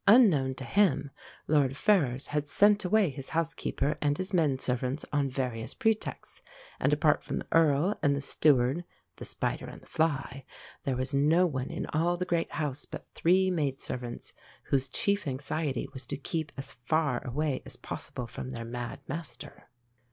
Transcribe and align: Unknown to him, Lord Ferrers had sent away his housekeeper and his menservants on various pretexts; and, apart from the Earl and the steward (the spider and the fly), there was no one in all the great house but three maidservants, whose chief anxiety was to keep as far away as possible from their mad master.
Unknown 0.07 0.55
to 0.55 0.63
him, 0.65 1.11
Lord 1.47 1.77
Ferrers 1.77 2.25
had 2.33 2.47
sent 2.47 2.83
away 2.83 3.11
his 3.11 3.29
housekeeper 3.37 3.99
and 4.01 4.17
his 4.17 4.33
menservants 4.33 5.05
on 5.13 5.29
various 5.29 5.75
pretexts; 5.75 6.41
and, 6.79 6.91
apart 6.91 7.23
from 7.23 7.37
the 7.37 7.47
Earl 7.51 7.99
and 8.01 8.15
the 8.15 8.19
steward 8.21 8.83
(the 9.17 9.25
spider 9.25 9.67
and 9.67 9.79
the 9.79 9.85
fly), 9.85 10.43
there 10.85 10.95
was 10.97 11.13
no 11.13 11.45
one 11.45 11.69
in 11.69 11.85
all 11.93 12.17
the 12.17 12.25
great 12.25 12.53
house 12.53 12.83
but 12.85 13.05
three 13.13 13.51
maidservants, 13.51 14.33
whose 14.63 14.87
chief 14.87 15.27
anxiety 15.27 15.87
was 15.93 16.07
to 16.07 16.17
keep 16.17 16.51
as 16.57 16.73
far 16.73 17.23
away 17.23 17.61
as 17.63 17.75
possible 17.77 18.25
from 18.25 18.49
their 18.49 18.65
mad 18.65 19.01
master. 19.07 19.69